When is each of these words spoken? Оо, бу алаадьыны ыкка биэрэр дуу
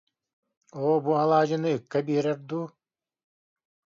Оо, 0.81 0.95
бу 1.03 1.11
алаадьыны 1.23 1.69
ыкка 1.77 1.99
биэрэр 2.05 2.37
дуу 2.49 2.65